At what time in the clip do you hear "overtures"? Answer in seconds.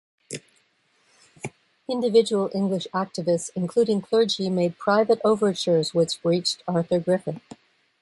5.23-5.93